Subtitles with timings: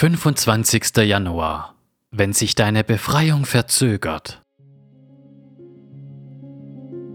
[0.00, 0.96] 25.
[1.04, 1.74] Januar.
[2.10, 4.40] Wenn sich deine Befreiung verzögert.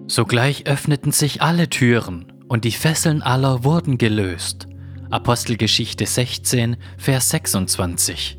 [0.05, 4.67] Sogleich öffneten sich alle Türen und die Fesseln aller wurden gelöst.
[5.09, 8.37] Apostelgeschichte 16, Vers 26.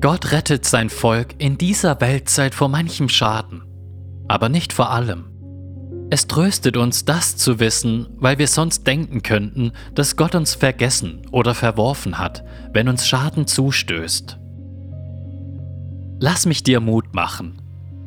[0.00, 3.64] Gott rettet sein Volk in dieser Weltzeit vor manchem Schaden,
[4.28, 5.35] aber nicht vor allem.
[6.08, 11.22] Es tröstet uns, das zu wissen, weil wir sonst denken könnten, dass Gott uns vergessen
[11.32, 14.38] oder verworfen hat, wenn uns Schaden zustößt.
[16.20, 17.60] Lass mich dir Mut machen.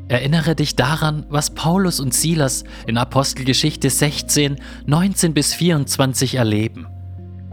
[0.08, 6.88] Erinnere dich daran, was Paulus und Silas in Apostelgeschichte 16, 19 bis 24 erleben.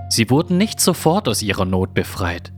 [0.08, 2.52] Sie wurden nicht sofort aus ihrer Not befreit.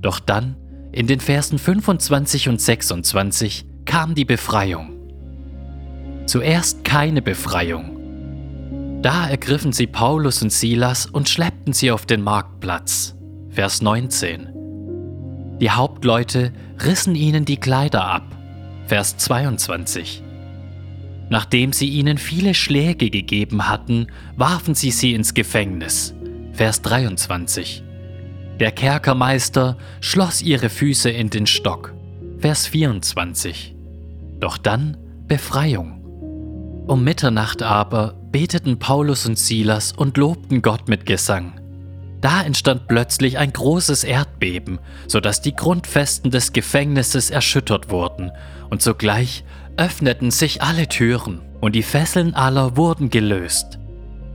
[0.00, 0.56] Doch dann,
[0.90, 4.95] in den Versen 25 und 26, kam die Befreiung.
[6.26, 9.00] Zuerst keine Befreiung.
[9.02, 13.14] Da ergriffen sie Paulus und Silas und schleppten sie auf den Marktplatz.
[13.50, 14.48] Vers 19.
[15.60, 16.52] Die Hauptleute
[16.84, 18.24] rissen ihnen die Kleider ab.
[18.86, 20.22] Vers 22.
[21.28, 26.14] Nachdem sie ihnen viele Schläge gegeben hatten, warfen sie sie ins Gefängnis.
[26.52, 27.82] Vers 23.
[28.60, 31.94] Der Kerkermeister schloss ihre Füße in den Stock.
[32.38, 33.74] Vers 24.
[34.40, 36.05] Doch dann Befreiung.
[36.86, 41.60] Um Mitternacht aber beteten Paulus und Silas und lobten Gott mit Gesang.
[42.20, 48.30] Da entstand plötzlich ein großes Erdbeben, so dass die Grundfesten des Gefängnisses erschüttert wurden,
[48.70, 49.44] und sogleich
[49.76, 53.78] öffneten sich alle Türen und die Fesseln aller wurden gelöst.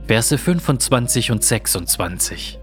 [0.06, 2.58] Verse 25 und 26.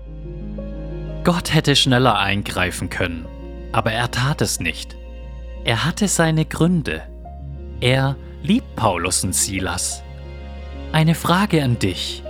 [1.24, 3.26] Gott hätte schneller eingreifen können,
[3.72, 4.96] aber er tat es nicht.
[5.64, 7.02] Er hatte seine Gründe.
[7.82, 10.04] Er liebt Paulus und Silas.
[10.92, 12.24] Eine Frage an dich.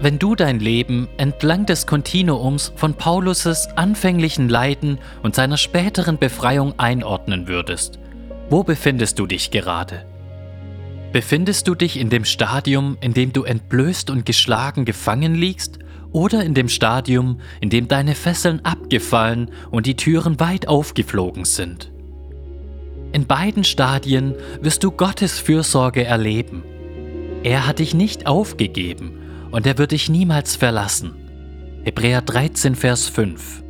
[0.00, 6.78] Wenn du dein Leben entlang des Kontinuums von Paulus' anfänglichen Leiden und seiner späteren Befreiung
[6.78, 7.98] einordnen würdest,
[8.48, 10.06] wo befindest du dich gerade?
[11.12, 15.80] Befindest du dich in dem Stadium, in dem du entblößt und geschlagen gefangen liegst,
[16.12, 21.90] oder in dem Stadium, in dem deine Fesseln abgefallen und die Türen weit aufgeflogen sind?
[23.12, 26.62] In beiden Stadien wirst du Gottes Fürsorge erleben.
[27.42, 29.18] Er hat dich nicht aufgegeben
[29.50, 31.14] und er wird dich niemals verlassen.
[31.84, 33.62] Hebräer 13, Vers 5.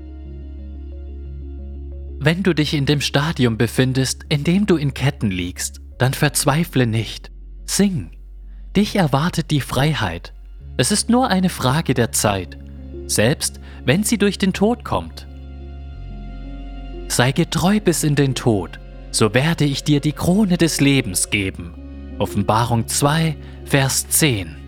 [2.20, 6.86] Wenn du dich in dem Stadium befindest, in dem du in Ketten liegst, dann verzweifle
[6.86, 7.30] nicht.
[7.64, 8.10] Sing.
[8.74, 10.32] Dich erwartet die Freiheit.
[10.76, 12.58] Es ist nur eine Frage der Zeit,
[13.06, 15.28] selbst wenn sie durch den Tod kommt.
[17.06, 21.74] Sei getreu bis in den Tod so werde ich dir die Krone des Lebens geben.
[22.18, 24.67] Offenbarung 2, Vers 10.